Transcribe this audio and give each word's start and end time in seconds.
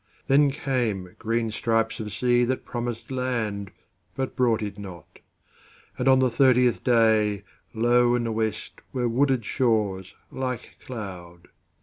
Then 0.25 0.49
came 0.49 1.15
green 1.19 1.51
stripes 1.51 1.99
of 1.99 2.11
sea 2.11 2.43
that 2.45 2.65
promised 2.65 3.09
landBut 3.11 4.33
brought 4.35 4.63
it 4.63 4.79
not, 4.79 5.19
and 5.95 6.07
on 6.07 6.17
the 6.17 6.31
thirtieth 6.31 6.83
dayLow 6.83 8.15
in 8.15 8.23
the 8.23 8.31
West 8.31 8.81
were 8.93 9.07
wooded 9.07 9.45
shores 9.45 10.15
like 10.31 10.77
cloud. 10.83 11.49